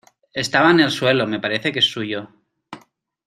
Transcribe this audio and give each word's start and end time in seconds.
estaba 0.33 0.71
en 0.71 0.79
el 0.79 0.89
suelo. 0.89 1.27
me 1.27 1.39
parece 1.39 1.71
que 1.71 1.77
es 1.77 1.85
suyo. 1.85 2.27